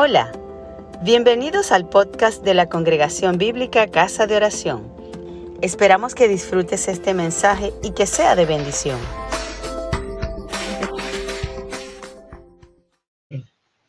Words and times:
Hola, 0.00 0.30
bienvenidos 1.02 1.72
al 1.72 1.88
podcast 1.88 2.44
de 2.44 2.54
la 2.54 2.68
Congregación 2.68 3.36
Bíblica 3.36 3.88
Casa 3.88 4.28
de 4.28 4.36
Oración. 4.36 4.94
Esperamos 5.60 6.14
que 6.14 6.28
disfrutes 6.28 6.86
este 6.86 7.14
mensaje 7.14 7.72
y 7.82 7.90
que 7.90 8.06
sea 8.06 8.36
de 8.36 8.46
bendición. 8.46 8.96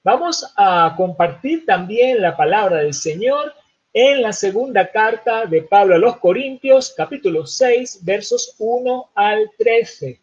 Vamos 0.04 0.52
a 0.58 0.96
compartir 0.98 1.68
también 1.68 2.24
la 2.24 2.36
palabra 2.36 2.78
del 2.78 2.96
Señor 2.96 3.54
en 3.94 4.24
la 4.24 4.34
segunda 4.34 4.90
carta 4.90 5.46
de 5.46 5.62
Pablo 5.62 5.94
a 5.94 6.00
los 6.00 6.18
Corintios, 6.18 6.92
capítulo 6.98 7.46
6, 7.46 8.04
versos 8.04 8.56
1 8.58 9.12
al 9.14 9.52
13. 9.60 10.20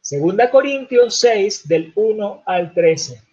Segunda 0.00 0.50
Corintios 0.50 1.14
6, 1.20 1.68
del 1.68 1.92
1 1.94 2.42
al 2.44 2.74
13. 2.74 3.29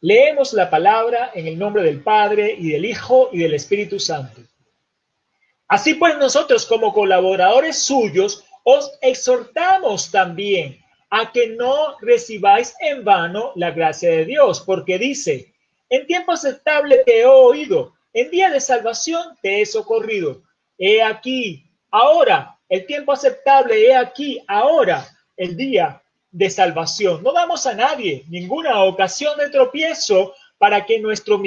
Leemos 0.00 0.52
la 0.52 0.70
palabra 0.70 1.32
en 1.34 1.48
el 1.48 1.58
nombre 1.58 1.82
del 1.82 2.02
Padre 2.02 2.54
y 2.56 2.70
del 2.70 2.84
Hijo 2.84 3.30
y 3.32 3.38
del 3.38 3.54
Espíritu 3.54 3.98
Santo. 3.98 4.40
Así 5.66 5.94
pues 5.94 6.16
nosotros 6.16 6.66
como 6.66 6.92
colaboradores 6.92 7.82
suyos 7.82 8.44
os 8.62 8.96
exhortamos 9.00 10.10
también 10.10 10.78
a 11.10 11.32
que 11.32 11.48
no 11.48 11.98
recibáis 12.00 12.74
en 12.80 13.04
vano 13.04 13.52
la 13.56 13.72
gracia 13.72 14.10
de 14.10 14.24
Dios, 14.24 14.60
porque 14.60 14.98
dice, 14.98 15.52
en 15.88 16.06
tiempo 16.06 16.32
aceptable 16.32 17.02
te 17.04 17.20
he 17.20 17.26
oído, 17.26 17.94
en 18.12 18.30
día 18.30 18.50
de 18.50 18.60
salvación 18.60 19.36
te 19.42 19.60
he 19.60 19.66
socorrido. 19.66 20.42
He 20.78 21.02
aquí, 21.02 21.64
ahora, 21.90 22.58
el 22.68 22.86
tiempo 22.86 23.12
aceptable, 23.12 23.86
he 23.86 23.96
aquí, 23.96 24.44
ahora, 24.46 25.08
el 25.36 25.56
día 25.56 26.02
de 26.30 26.50
salvación. 26.50 27.22
No 27.22 27.32
damos 27.32 27.66
a 27.66 27.74
nadie 27.74 28.24
ninguna 28.28 28.84
ocasión 28.84 29.38
de 29.38 29.50
tropiezo 29.50 30.34
para 30.58 30.84
que 30.84 30.98
nuestro 30.98 31.40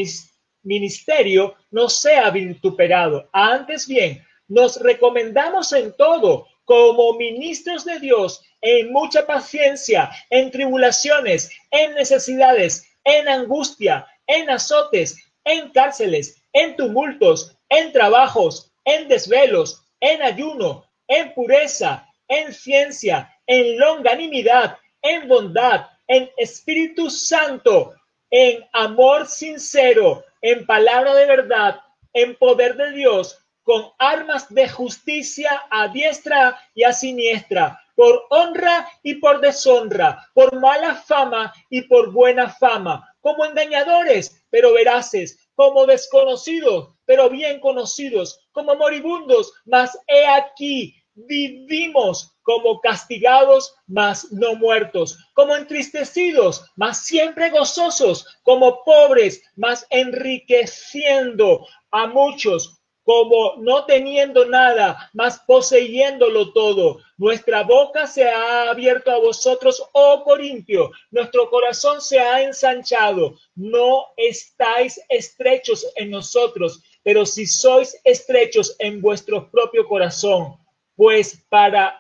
ministerio 0.64 1.56
no 1.70 1.90
sea 1.90 2.30
vituperado. 2.30 3.30
Antes 3.32 3.88
bien, 3.88 4.26
nos 4.48 4.80
recomendamos 4.80 5.72
en 5.74 5.96
todo 5.96 6.48
como 6.66 7.14
ministros 7.14 7.86
de 7.86 8.00
Dios, 8.00 8.44
en 8.62 8.92
mucha 8.92 9.26
paciencia, 9.26 10.12
en 10.30 10.52
tribulaciones, 10.52 11.52
en 11.72 11.94
necesidades, 11.96 12.88
en 13.04 13.28
angustia, 13.28 14.08
en 14.28 14.50
azotes, 14.50 15.18
en 15.44 15.70
cárceles, 15.72 16.44
en 16.54 16.76
tumultos, 16.76 17.58
en 17.70 17.92
trabajos, 17.92 18.72
en 18.86 19.08
desvelos, 19.08 19.84
en 20.00 20.22
ayuno, 20.22 20.86
en 21.08 21.34
pureza, 21.34 22.08
en 22.32 22.54
ciencia, 22.54 23.38
en 23.46 23.78
longanimidad, 23.78 24.78
en 25.02 25.28
bondad, 25.28 25.88
en 26.08 26.32
Espíritu 26.38 27.10
Santo, 27.10 27.94
en 28.30 28.66
amor 28.72 29.28
sincero, 29.28 30.24
en 30.42 30.66
palabra 30.66 31.14
de 31.14 31.26
verdad, 31.26 31.82
en 32.14 32.36
poder 32.38 32.78
de 32.78 32.94
Dios, 32.94 33.38
con 33.64 33.92
armas 34.00 34.48
de 34.54 34.70
justicia 34.70 35.64
a 35.70 35.90
diestra 35.90 36.58
y 36.74 36.84
a 36.84 36.94
siniestra, 36.94 37.78
por 37.96 38.24
honra 38.30 38.88
y 39.04 39.16
por 39.16 39.42
deshonra, 39.42 40.26
por 40.34 40.58
mala 40.58 40.96
fama 40.96 41.54
y 41.70 41.82
por 41.82 42.14
buena 42.14 42.50
fama, 42.50 43.14
como 43.20 43.44
engañadores, 43.44 44.42
pero 44.50 44.72
veraces, 44.74 45.50
como 45.54 45.86
desconocidos, 45.86 46.96
pero 47.04 47.30
bien 47.30 47.60
conocidos, 47.60 48.40
como 48.54 48.76
moribundos, 48.76 49.54
mas 49.66 50.00
he 50.08 50.26
aquí 50.26 50.96
vivimos 51.16 52.32
como 52.44 52.80
castigados, 52.80 53.74
mas 53.88 54.32
no 54.32 54.56
muertos, 54.56 55.18
como 55.34 55.56
entristecidos, 55.56 56.66
mas 56.76 57.06
siempre 57.06 57.50
gozosos, 57.50 58.26
como 58.44 58.84
pobres, 58.84 59.42
mas 59.56 59.86
enriqueciendo 59.90 61.66
a 61.92 62.08
muchos, 62.08 62.82
como 63.04 63.56
no 63.58 63.86
teniendo 63.86 64.46
nada, 64.46 65.10
mas 65.14 65.40
poseyéndolo 65.48 66.54
todo. 66.54 67.00
Nuestra 67.18 67.64
boca 67.64 68.08
se 68.08 68.30
ha 68.30 68.70
abierto 68.70 69.12
a 69.12 69.20
vosotros, 69.20 69.84
oh 69.94 70.24
Corintio, 70.24 70.92
nuestro 71.10 71.50
corazón 71.50 72.02
se 72.02 72.20
ha 72.20 72.42
ensanchado. 72.42 73.36
No 73.56 74.06
estáis 74.18 75.00
estrechos 75.10 75.86
en 75.96 76.12
nosotros, 76.12 76.82
pero 77.04 77.26
si 77.26 77.46
sois 77.48 78.00
estrechos 78.04 78.76
en 78.80 79.02
vuestro 79.02 79.50
propio 79.50 79.88
corazón 79.88 80.61
pues 81.02 81.44
para 81.50 82.00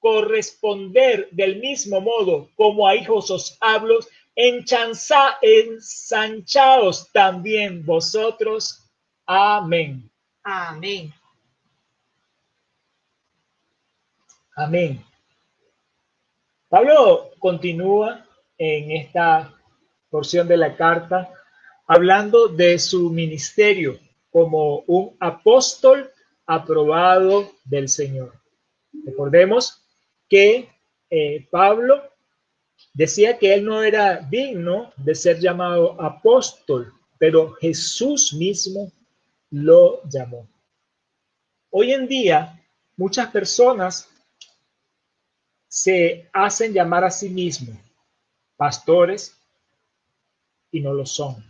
corresponder 0.00 1.28
del 1.30 1.60
mismo 1.60 2.00
modo 2.00 2.50
como 2.56 2.88
a 2.88 2.96
hijos 2.96 3.30
os 3.30 3.56
hablo, 3.60 4.00
enchanza, 4.34 5.38
ensanchaos 5.40 7.12
también 7.12 7.86
vosotros. 7.86 8.90
Amén. 9.24 10.10
Amén. 10.42 11.14
Amén. 14.56 15.04
Pablo 16.68 17.30
continúa 17.38 18.26
en 18.58 18.90
esta 18.90 19.54
porción 20.10 20.48
de 20.48 20.56
la 20.56 20.76
carta 20.76 21.30
hablando 21.86 22.48
de 22.48 22.80
su 22.80 23.10
ministerio 23.10 23.96
como 24.32 24.80
un 24.88 25.16
apóstol 25.20 26.10
aprobado 26.46 27.50
del 27.64 27.88
Señor. 27.88 28.32
Recordemos 29.04 29.82
que 30.28 30.68
eh, 31.10 31.46
Pablo 31.50 32.02
decía 32.92 33.38
que 33.38 33.54
él 33.54 33.64
no 33.64 33.82
era 33.82 34.16
digno 34.16 34.92
de 34.96 35.14
ser 35.14 35.40
llamado 35.40 36.00
apóstol, 36.00 36.92
pero 37.18 37.52
Jesús 37.52 38.32
mismo 38.32 38.92
lo 39.50 40.02
llamó. 40.08 40.48
Hoy 41.70 41.92
en 41.92 42.06
día, 42.06 42.60
muchas 42.96 43.30
personas 43.30 44.08
se 45.68 46.28
hacen 46.32 46.72
llamar 46.72 47.04
a 47.04 47.10
sí 47.10 47.28
mismos 47.28 47.76
pastores 48.56 49.36
y 50.70 50.80
no 50.80 50.92
lo 50.92 51.04
son. 51.04 51.44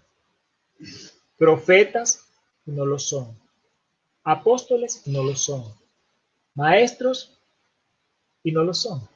Profetas 1.37 2.27
y 2.67 2.71
no 2.71 2.87
lo 2.87 2.99
son. 2.99 3.44
Apóstoles 4.25 5.07
no 5.07 5.23
lo 5.23 5.37
son. 5.37 5.63
Maestros 6.55 7.39
y 8.43 8.53
no 8.53 8.65
lo 8.65 8.73
son. 8.73 9.07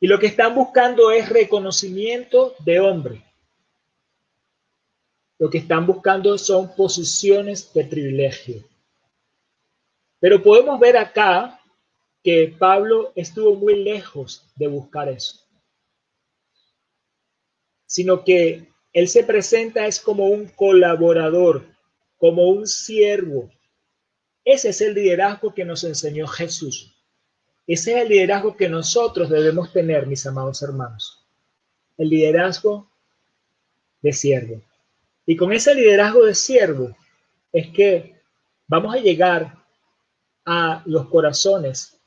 Y 0.00 0.06
lo 0.06 0.18
que 0.18 0.26
están 0.26 0.54
buscando 0.54 1.10
es 1.10 1.28
reconocimiento 1.28 2.54
de 2.60 2.80
hombre. 2.80 3.22
Lo 5.38 5.50
que 5.50 5.58
están 5.58 5.86
buscando 5.86 6.38
son 6.38 6.74
posiciones 6.74 7.72
de 7.72 7.84
privilegio. 7.84 8.64
Pero 10.18 10.42
podemos 10.42 10.80
ver 10.80 10.96
acá 10.96 11.60
que 12.22 12.54
Pablo 12.58 13.12
estuvo 13.16 13.54
muy 13.54 13.82
lejos 13.82 14.48
de 14.56 14.68
buscar 14.68 15.08
eso. 15.08 15.40
Sino 17.86 18.24
que 18.24 18.68
él 18.92 19.08
se 19.08 19.24
presenta 19.24 19.86
es 19.86 20.00
como 20.00 20.26
un 20.26 20.48
colaborador 20.48 21.71
como 22.22 22.50
un 22.50 22.68
siervo. 22.68 23.50
Ese 24.44 24.68
es 24.68 24.80
el 24.80 24.94
liderazgo 24.94 25.52
que 25.52 25.64
nos 25.64 25.82
enseñó 25.82 26.28
Jesús. 26.28 26.94
Ese 27.66 27.94
es 27.94 28.02
el 28.02 28.10
liderazgo 28.10 28.56
que 28.56 28.68
nosotros 28.68 29.28
debemos 29.28 29.72
tener, 29.72 30.06
mis 30.06 30.24
amados 30.24 30.62
hermanos. 30.62 31.26
El 31.98 32.10
liderazgo 32.10 32.88
de 34.02 34.12
siervo. 34.12 34.62
Y 35.26 35.36
con 35.36 35.52
ese 35.52 35.74
liderazgo 35.74 36.24
de 36.24 36.36
siervo 36.36 36.96
es 37.52 37.66
que 37.70 38.14
vamos 38.68 38.94
a 38.94 38.98
llegar 38.98 39.58
a 40.44 40.80
los 40.86 41.08
corazones 41.08 41.98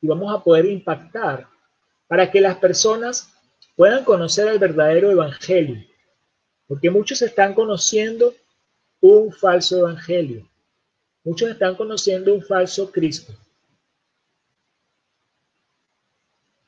y 0.00 0.06
vamos 0.06 0.34
a 0.34 0.42
poder 0.42 0.64
impactar 0.64 1.46
para 2.08 2.30
que 2.30 2.40
las 2.40 2.56
personas 2.56 3.30
puedan 3.76 4.04
conocer 4.04 4.48
el 4.48 4.58
verdadero 4.58 5.10
evangelio. 5.10 5.84
Porque 6.66 6.88
muchos 6.88 7.20
están 7.20 7.52
conociendo 7.52 8.32
un 9.02 9.32
falso 9.32 9.78
evangelio. 9.78 10.48
Muchos 11.24 11.50
están 11.50 11.74
conociendo 11.74 12.32
un 12.32 12.42
falso 12.42 12.90
Cristo. 12.90 13.34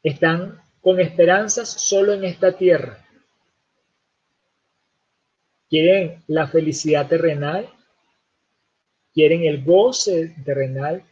Están 0.03 0.61
con 0.83 1.01
esperanzas 1.01 1.71
solo 1.71 2.13
en 2.13 2.25
esta 2.25 2.57
tierra. 2.57 3.07
Quieren 5.71 6.23
la 6.27 6.47
felicidad 6.47 7.09
terrenal, 7.09 7.73
quieren 9.13 9.45
el 9.45 9.65
goce 9.65 10.35
terrenal, 10.45 11.05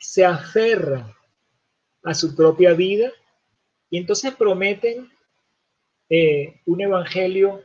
se 0.00 0.24
aferran 0.24 1.14
a 2.02 2.14
su 2.14 2.34
propia 2.34 2.72
vida 2.72 3.12
y 3.90 3.98
entonces 3.98 4.34
prometen 4.34 5.10
eh, 6.08 6.60
un 6.66 6.80
evangelio 6.80 7.62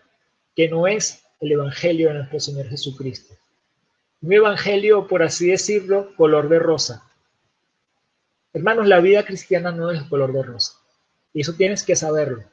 que 0.56 0.70
no 0.70 0.88
es 0.88 1.27
el 1.40 1.52
Evangelio 1.52 2.10
de 2.10 2.16
nuestro 2.16 2.40
Señor 2.40 2.68
Jesucristo. 2.68 3.36
Un 4.22 4.34
Evangelio, 4.34 5.08
por 5.08 5.24
así 5.24 5.48
decirlo, 5.48 6.16
color 6.16 6.50
de 6.50 6.60
rosa. 6.60 7.04
Hermanos, 8.54 8.88
la 8.88 9.00
vida 9.00 9.24
cristiana 9.26 9.72
no 9.72 9.92
es 9.92 10.02
color 10.04 10.34
de 10.34 10.44
rosa. 10.44 10.74
Y 11.34 11.42
eso 11.42 11.54
tienes 11.54 11.84
que 11.84 11.96
saberlo. 11.96 12.44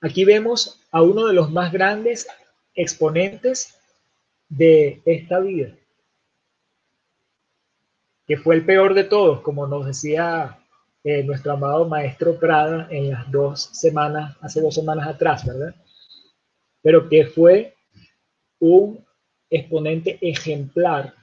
Aquí 0.00 0.24
vemos 0.24 0.80
a 0.90 1.02
uno 1.02 1.26
de 1.26 1.32
los 1.32 1.50
más 1.50 1.72
grandes 1.72 2.28
exponentes 2.74 3.74
de 4.48 5.02
esta 5.04 5.40
vida, 5.40 5.74
que 8.26 8.36
fue 8.36 8.54
el 8.56 8.64
peor 8.64 8.94
de 8.94 9.04
todos, 9.04 9.40
como 9.40 9.66
nos 9.66 9.86
decía 9.86 10.58
eh, 11.02 11.22
nuestro 11.24 11.52
amado 11.52 11.88
maestro 11.88 12.38
Prada 12.38 12.86
en 12.90 13.10
las 13.10 13.30
dos 13.30 13.70
semanas, 13.72 14.36
hace 14.40 14.60
dos 14.60 14.74
semanas 14.74 15.08
atrás, 15.08 15.46
¿verdad? 15.46 15.74
Pero 16.84 17.08
que 17.08 17.26
fue 17.26 17.74
un 18.60 19.04
exponente 19.48 20.18
ejemplar 20.20 21.14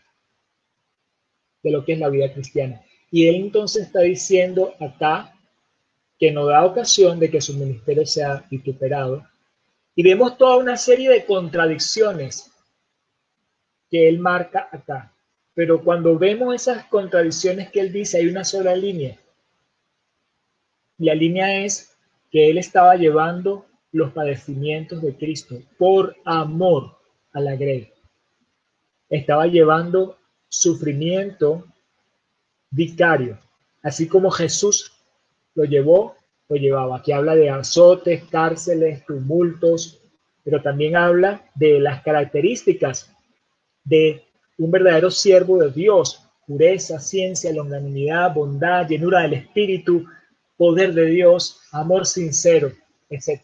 de 1.61 1.71
lo 1.71 1.85
que 1.85 1.93
es 1.93 1.99
la 1.99 2.09
vida 2.09 2.33
cristiana. 2.33 2.81
Y 3.11 3.27
él 3.27 3.35
entonces 3.35 3.83
está 3.83 4.01
diciendo 4.01 4.73
acá 4.79 5.33
que 6.17 6.31
no 6.31 6.47
da 6.47 6.65
ocasión 6.65 7.19
de 7.19 7.29
que 7.29 7.41
su 7.41 7.53
ministerio 7.53 8.05
sea 8.05 8.43
vituperado. 8.49 9.27
Y 9.95 10.01
vemos 10.01 10.37
toda 10.37 10.57
una 10.57 10.77
serie 10.77 11.09
de 11.09 11.25
contradicciones 11.25 12.51
que 13.91 14.07
él 14.07 14.17
marca 14.17 14.67
acá. 14.71 15.13
Pero 15.53 15.83
cuando 15.83 16.17
vemos 16.17 16.55
esas 16.55 16.85
contradicciones 16.85 17.69
que 17.69 17.81
él 17.81 17.91
dice, 17.91 18.17
hay 18.17 18.27
una 18.27 18.43
sola 18.43 18.75
línea. 18.75 19.15
La 20.97 21.13
línea 21.13 21.63
es 21.63 21.95
que 22.31 22.49
él 22.49 22.57
estaba 22.57 22.95
llevando 22.95 23.65
los 23.91 24.11
padecimientos 24.11 25.01
de 25.01 25.15
Cristo 25.15 25.57
por 25.77 26.15
amor 26.25 26.97
a 27.33 27.41
la 27.41 27.55
grey. 27.55 27.91
Estaba 29.09 29.47
llevando 29.47 30.17
sufrimiento 30.47 31.65
vicario, 32.69 33.37
así 33.83 34.07
como 34.07 34.31
Jesús 34.31 34.91
lo 35.55 35.65
llevó, 35.65 36.15
lo 36.47 36.55
llevaba. 36.55 36.97
Aquí 36.97 37.11
habla 37.11 37.35
de 37.35 37.49
azotes, 37.49 38.23
cárceles, 38.25 39.05
tumultos, 39.05 40.01
pero 40.43 40.61
también 40.61 40.95
habla 40.95 41.49
de 41.55 41.79
las 41.79 42.01
características 42.01 43.13
de 43.83 44.23
un 44.57 44.71
verdadero 44.71 45.11
siervo 45.11 45.57
de 45.57 45.71
Dios, 45.71 46.23
pureza, 46.45 46.99
ciencia, 46.99 47.53
longanimidad, 47.53 48.33
bondad, 48.33 48.87
llenura 48.87 49.21
del 49.21 49.33
Espíritu, 49.33 50.05
poder 50.57 50.93
de 50.93 51.05
Dios, 51.07 51.61
amor 51.71 52.05
sincero, 52.05 52.71
etc. 53.09 53.41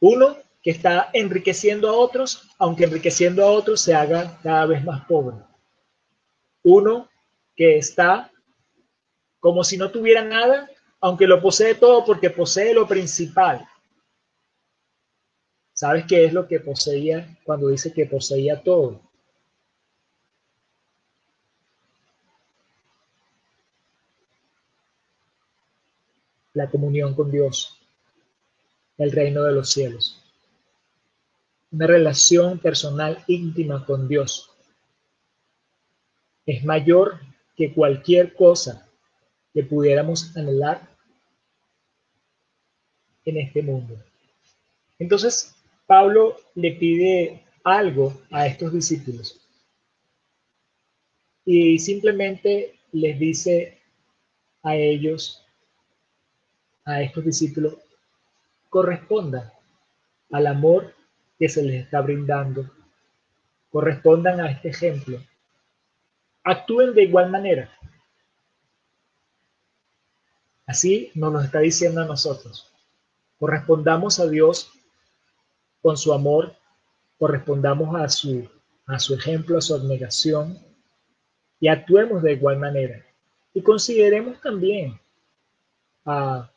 Uno 0.00 0.36
que 0.62 0.70
está 0.70 1.10
enriqueciendo 1.12 1.88
a 1.88 1.92
otros, 1.92 2.48
aunque 2.58 2.84
enriqueciendo 2.84 3.44
a 3.44 3.50
otros 3.50 3.80
se 3.80 3.94
haga 3.94 4.38
cada 4.42 4.66
vez 4.66 4.84
más 4.84 5.04
pobre. 5.06 5.36
Uno 6.62 7.08
que 7.56 7.78
está 7.78 8.30
como 9.40 9.62
si 9.64 9.76
no 9.76 9.90
tuviera 9.90 10.22
nada, 10.22 10.68
aunque 11.00 11.26
lo 11.26 11.40
posee 11.40 11.74
todo 11.74 12.04
porque 12.04 12.30
posee 12.30 12.74
lo 12.74 12.86
principal. 12.86 13.66
¿Sabes 15.72 16.04
qué 16.08 16.24
es 16.24 16.32
lo 16.32 16.48
que 16.48 16.58
poseía 16.58 17.38
cuando 17.44 17.68
dice 17.68 17.92
que 17.92 18.06
poseía 18.06 18.60
todo? 18.60 19.08
la 26.58 26.68
comunión 26.68 27.14
con 27.14 27.30
Dios, 27.30 27.77
el 28.98 29.12
reino 29.12 29.44
de 29.44 29.52
los 29.52 29.70
cielos. 29.70 30.20
Una 31.70 31.86
relación 31.86 32.58
personal 32.58 33.22
íntima 33.26 33.84
con 33.86 34.08
Dios 34.08 34.50
es 36.46 36.64
mayor 36.64 37.20
que 37.56 37.72
cualquier 37.72 38.34
cosa 38.34 38.88
que 39.52 39.62
pudiéramos 39.62 40.36
anhelar 40.36 40.88
en 43.24 43.36
este 43.38 43.62
mundo. 43.62 44.02
Entonces, 44.98 45.54
Pablo 45.86 46.36
le 46.54 46.72
pide 46.72 47.44
algo 47.64 48.20
a 48.30 48.46
estos 48.46 48.72
discípulos 48.72 49.40
y 51.44 51.78
simplemente 51.78 52.78
les 52.92 53.18
dice 53.18 53.78
a 54.62 54.74
ellos 54.74 55.44
a 56.84 57.02
estos 57.02 57.24
discípulos 57.24 57.74
correspondan 58.68 59.52
al 60.30 60.46
amor 60.46 60.94
que 61.38 61.48
se 61.48 61.62
les 61.62 61.84
está 61.84 62.00
brindando, 62.00 62.70
correspondan 63.70 64.40
a 64.40 64.50
este 64.50 64.70
ejemplo, 64.70 65.18
actúen 66.42 66.94
de 66.94 67.04
igual 67.04 67.30
manera. 67.30 67.70
Así 70.66 71.10
nos 71.14 71.32
lo 71.32 71.40
está 71.40 71.60
diciendo 71.60 72.02
a 72.02 72.06
nosotros. 72.06 72.70
Correspondamos 73.38 74.20
a 74.20 74.26
Dios 74.26 74.70
con 75.80 75.96
su 75.96 76.12
amor, 76.12 76.56
correspondamos 77.18 77.98
a 77.98 78.08
su, 78.08 78.48
a 78.86 78.98
su 78.98 79.14
ejemplo, 79.14 79.58
a 79.58 79.62
su 79.62 79.74
abnegación 79.74 80.58
y 81.60 81.68
actuemos 81.68 82.22
de 82.22 82.32
igual 82.32 82.58
manera. 82.58 83.04
Y 83.54 83.62
consideremos 83.62 84.40
también 84.40 85.00
a 86.04 86.50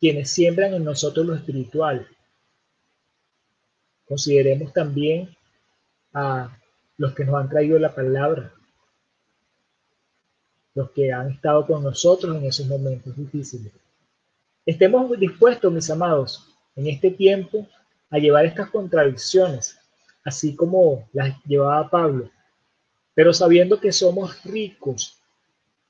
quienes 0.00 0.30
siembran 0.30 0.72
en 0.72 0.82
nosotros 0.82 1.26
lo 1.26 1.34
espiritual. 1.34 2.08
Consideremos 4.08 4.72
también 4.72 5.36
a 6.14 6.56
los 6.96 7.14
que 7.14 7.24
nos 7.24 7.34
han 7.34 7.50
traído 7.50 7.78
la 7.78 7.94
palabra, 7.94 8.52
los 10.74 10.90
que 10.92 11.12
han 11.12 11.30
estado 11.30 11.66
con 11.66 11.82
nosotros 11.82 12.34
en 12.36 12.44
esos 12.46 12.66
momentos 12.66 13.14
difíciles. 13.14 13.72
Estemos 14.64 15.18
dispuestos, 15.18 15.72
mis 15.72 15.90
amados, 15.90 16.48
en 16.76 16.86
este 16.86 17.10
tiempo 17.10 17.68
a 18.08 18.18
llevar 18.18 18.46
estas 18.46 18.70
contradicciones, 18.70 19.78
así 20.24 20.56
como 20.56 21.08
las 21.12 21.36
llevaba 21.44 21.90
Pablo, 21.90 22.30
pero 23.14 23.34
sabiendo 23.34 23.78
que 23.78 23.92
somos 23.92 24.42
ricos, 24.44 25.18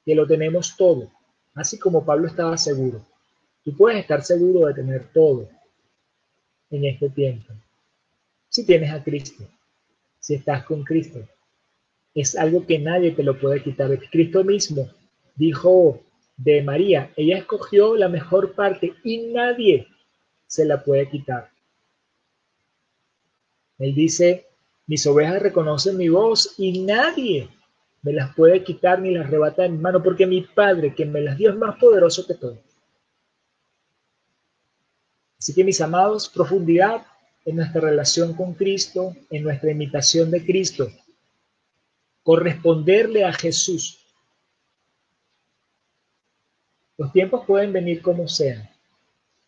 que 0.04 0.14
lo 0.14 0.26
tenemos 0.26 0.76
todo, 0.76 1.10
así 1.54 1.78
como 1.78 2.04
Pablo 2.04 2.26
estaba 2.26 2.58
seguro. 2.58 3.04
Tú 3.64 3.76
puedes 3.76 4.00
estar 4.00 4.22
seguro 4.22 4.66
de 4.66 4.74
tener 4.74 5.12
todo 5.12 5.48
en 6.70 6.84
este 6.84 7.10
tiempo. 7.10 7.52
Si 8.48 8.64
tienes 8.64 8.92
a 8.92 9.02
Cristo, 9.02 9.44
si 10.18 10.34
estás 10.34 10.64
con 10.64 10.82
Cristo, 10.82 11.20
es 12.14 12.36
algo 12.36 12.66
que 12.66 12.78
nadie 12.78 13.12
te 13.12 13.22
lo 13.22 13.38
puede 13.38 13.62
quitar. 13.62 13.96
Cristo 14.10 14.44
mismo 14.44 14.88
dijo 15.36 16.00
de 16.36 16.62
María, 16.62 17.12
ella 17.16 17.38
escogió 17.38 17.96
la 17.96 18.08
mejor 18.08 18.54
parte 18.54 18.94
y 19.04 19.32
nadie 19.32 19.86
se 20.46 20.64
la 20.64 20.82
puede 20.82 21.08
quitar. 21.08 21.50
Él 23.78 23.94
dice, 23.94 24.46
mis 24.86 25.06
ovejas 25.06 25.40
reconocen 25.40 25.96
mi 25.96 26.08
voz 26.08 26.54
y 26.58 26.80
nadie 26.80 27.48
me 28.02 28.12
las 28.12 28.34
puede 28.34 28.64
quitar 28.64 29.00
ni 29.00 29.12
las 29.12 29.26
arrebata 29.26 29.64
en 29.64 29.80
mano, 29.80 30.02
porque 30.02 30.26
mi 30.26 30.42
Padre, 30.42 30.94
que 30.94 31.04
me 31.04 31.20
las 31.20 31.36
dio, 31.36 31.50
es 31.50 31.56
más 31.56 31.76
poderoso 31.78 32.26
que 32.26 32.34
todo. 32.34 32.58
Así 35.40 35.54
que 35.54 35.64
mis 35.64 35.80
amados, 35.80 36.28
profundidad 36.28 37.06
en 37.46 37.56
nuestra 37.56 37.80
relación 37.80 38.34
con 38.34 38.52
Cristo, 38.52 39.16
en 39.30 39.42
nuestra 39.42 39.70
imitación 39.70 40.30
de 40.30 40.44
Cristo, 40.44 40.86
corresponderle 42.22 43.24
a 43.24 43.32
Jesús. 43.32 44.04
Los 46.98 47.10
tiempos 47.12 47.46
pueden 47.46 47.72
venir 47.72 48.02
como 48.02 48.28
sean, 48.28 48.68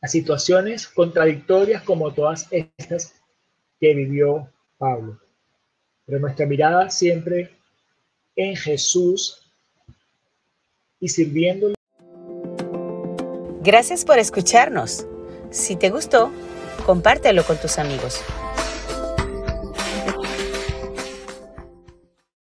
a 0.00 0.08
situaciones 0.08 0.88
contradictorias 0.88 1.82
como 1.82 2.14
todas 2.14 2.48
estas 2.50 3.12
que 3.78 3.92
vivió 3.92 4.50
Pablo. 4.78 5.20
Pero 6.06 6.18
nuestra 6.20 6.46
mirada 6.46 6.88
siempre 6.88 7.54
en 8.34 8.56
Jesús 8.56 9.52
y 10.98 11.08
sirviéndole. 11.08 11.74
Gracias 13.62 14.06
por 14.06 14.18
escucharnos. 14.18 15.06
Si 15.52 15.76
te 15.76 15.90
gustó, 15.90 16.32
compártelo 16.86 17.44
con 17.44 17.58
tus 17.58 17.78
amigos. 17.78 18.22